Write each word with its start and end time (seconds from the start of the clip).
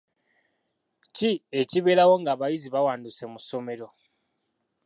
Ki 1.15 1.31
ekibeerawo 1.59 2.15
ng'abayizi 2.21 2.67
bawanduse 2.73 3.23
mu 3.31 3.39
ssomero? 3.43 3.87